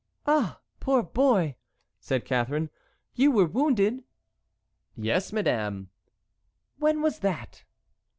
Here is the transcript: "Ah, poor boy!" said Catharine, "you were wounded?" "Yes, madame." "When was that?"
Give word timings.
"Ah, 0.25 0.59
poor 0.79 1.03
boy!" 1.03 1.57
said 1.99 2.25
Catharine, 2.25 2.71
"you 3.13 3.29
were 3.29 3.45
wounded?" 3.45 4.03
"Yes, 4.97 5.31
madame." 5.31 5.91
"When 6.79 7.03
was 7.03 7.19
that?" 7.19 7.63